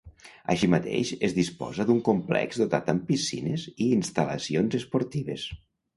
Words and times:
Així 0.53 0.67
mateix 0.73 1.09
es 1.27 1.35
disposa 1.35 1.85
d'un 1.89 2.01
complex 2.09 2.59
dotat 2.63 2.89
amb 2.95 3.05
piscines 3.11 3.67
i 3.75 3.91
instal·lacions 4.01 4.79
esportives. 4.81 5.45